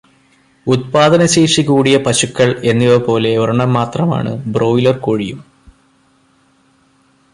ഉത്പാദനശേഷി 0.67 1.61
കൂടിയ 1.61 1.97
പശുക്കൾ 1.97 2.49
എന്നിവ 2.63 2.95
പോലെ 2.97 3.37
ഒരെണ്ണം 3.37 3.73
മാത്രമാണ് 3.73 4.31
ബ്രോയ്ലർ 4.53 4.97
കോഴിയും. 4.97 5.39